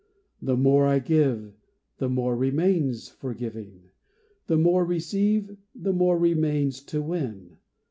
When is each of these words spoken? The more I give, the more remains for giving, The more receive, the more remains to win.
The 0.41 0.57
more 0.57 0.87
I 0.87 0.97
give, 0.97 1.53
the 1.99 2.09
more 2.09 2.35
remains 2.35 3.07
for 3.09 3.35
giving, 3.35 3.91
The 4.47 4.57
more 4.57 4.83
receive, 4.83 5.55
the 5.75 5.93
more 5.93 6.17
remains 6.17 6.81
to 6.85 7.03
win. 7.03 7.57